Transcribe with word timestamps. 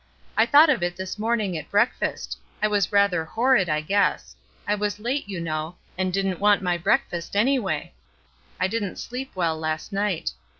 I 0.35 0.47
thought 0.47 0.71
of 0.71 0.81
it 0.81 0.95
this 0.95 1.19
morn 1.19 1.41
ing 1.41 1.55
at 1.59 1.69
breakfast; 1.69 2.39
I 2.59 2.67
was 2.67 2.91
rather 2.91 3.23
horrid, 3.23 3.69
I 3.69 3.81
guess. 3.81 4.35
I 4.67 4.73
was 4.73 4.99
late, 4.99 5.29
you 5.29 5.39
know, 5.39 5.75
and 5.95 6.11
didn't 6.11 6.39
want 6.39 6.63
my 6.63 6.75
breakfast, 6.75 7.35
anyway. 7.35 7.93
I 8.59 8.67
didn't 8.67 8.97
sleep 8.97 9.31
well 9.35 9.55
last 9.59 9.93
night. 9.93 10.31